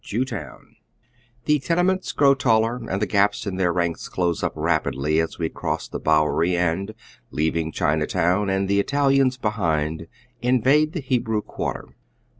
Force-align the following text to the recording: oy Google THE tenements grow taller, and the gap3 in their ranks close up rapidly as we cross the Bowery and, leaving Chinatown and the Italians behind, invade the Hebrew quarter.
oy 0.03 0.17
Google 0.25 0.59
THE 1.45 1.59
tenements 1.59 2.11
grow 2.11 2.33
taller, 2.33 2.77
and 2.89 2.99
the 2.99 3.05
gap3 3.05 3.45
in 3.45 3.57
their 3.57 3.71
ranks 3.71 4.09
close 4.09 4.41
up 4.41 4.53
rapidly 4.55 5.19
as 5.19 5.37
we 5.37 5.47
cross 5.47 5.87
the 5.87 5.99
Bowery 5.99 6.57
and, 6.57 6.95
leaving 7.29 7.71
Chinatown 7.71 8.49
and 8.49 8.67
the 8.67 8.79
Italians 8.79 9.37
behind, 9.37 10.07
invade 10.41 10.93
the 10.93 11.01
Hebrew 11.01 11.43
quarter. 11.43 11.89